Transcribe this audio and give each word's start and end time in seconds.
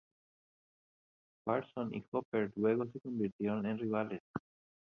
Parsons 1.45 1.93
y 1.93 2.03
Hopper 2.09 2.51
luego 2.55 2.87
se 2.91 2.99
convirtieron 3.01 3.67
en 3.67 3.77
rivales. 3.77 4.21